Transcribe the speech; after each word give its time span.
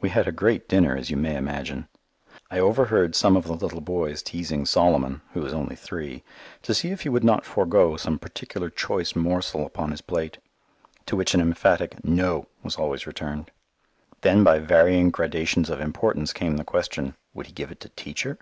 We 0.00 0.08
had 0.08 0.26
a 0.26 0.32
great 0.32 0.70
dinner, 0.70 0.96
as 0.96 1.10
you 1.10 1.18
may 1.18 1.36
imagine. 1.36 1.86
I 2.50 2.60
overheard 2.60 3.14
some 3.14 3.36
of 3.36 3.44
the 3.44 3.52
little 3.52 3.82
boys 3.82 4.22
teasing 4.22 4.64
Solomon, 4.64 5.20
who 5.34 5.44
is 5.44 5.52
only 5.52 5.76
three, 5.76 6.24
to 6.62 6.72
see 6.72 6.92
if 6.92 7.02
he 7.02 7.10
would 7.10 7.24
not 7.24 7.44
forgo 7.44 7.98
some 7.98 8.18
particular 8.18 8.70
choice 8.70 9.14
morsel 9.14 9.66
upon 9.66 9.90
his 9.90 10.00
plate, 10.00 10.38
to 11.04 11.14
which 11.14 11.34
an 11.34 11.42
emphatic 11.42 12.02
"no" 12.02 12.46
was 12.62 12.76
always 12.76 13.06
returned. 13.06 13.50
Then 14.22 14.42
by 14.44 14.60
varying 14.60 15.10
gradations 15.10 15.68
of 15.68 15.78
importance 15.78 16.32
came 16.32 16.56
the 16.56 16.64
question, 16.64 17.14
would 17.34 17.44
he 17.44 17.52
give 17.52 17.70
it 17.70 17.80
to 17.80 17.90
Teacher? 17.90 18.38